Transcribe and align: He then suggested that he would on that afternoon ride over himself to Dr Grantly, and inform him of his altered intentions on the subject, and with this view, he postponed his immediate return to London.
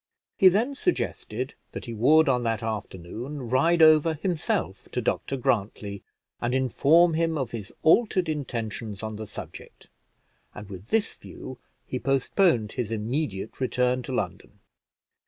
He 0.35 0.49
then 0.49 0.73
suggested 0.73 1.53
that 1.73 1.85
he 1.85 1.93
would 1.93 2.27
on 2.27 2.41
that 2.41 2.63
afternoon 2.63 3.49
ride 3.51 3.83
over 3.83 4.15
himself 4.15 4.87
to 4.93 4.99
Dr 4.99 5.37
Grantly, 5.37 6.01
and 6.41 6.55
inform 6.55 7.13
him 7.13 7.37
of 7.37 7.51
his 7.51 7.71
altered 7.83 8.27
intentions 8.27 9.03
on 9.03 9.17
the 9.17 9.27
subject, 9.27 9.89
and 10.55 10.69
with 10.71 10.87
this 10.87 11.13
view, 11.13 11.59
he 11.85 11.99
postponed 11.99 12.71
his 12.71 12.91
immediate 12.91 13.61
return 13.61 14.01
to 14.01 14.11
London. 14.11 14.57